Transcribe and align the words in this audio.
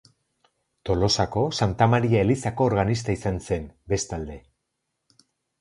Tolosako 0.89 1.43
Santa 1.57 1.87
Maria 1.95 2.23
elizako 2.27 2.67
organista 2.71 3.17
izan 3.19 3.39
zen, 3.51 3.69
bestalde. 3.95 4.43